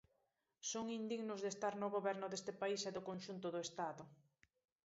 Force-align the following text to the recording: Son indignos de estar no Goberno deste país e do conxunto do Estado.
Son 0.71 0.85
indignos 0.99 1.39
de 1.41 1.49
estar 1.53 1.73
no 1.81 1.87
Goberno 1.95 2.27
deste 2.29 2.53
país 2.61 2.81
e 2.89 2.91
do 2.95 3.05
conxunto 3.09 3.47
do 3.51 3.59
Estado. 3.67 4.03